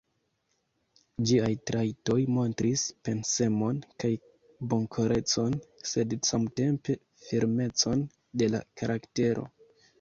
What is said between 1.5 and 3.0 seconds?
trajtoj montris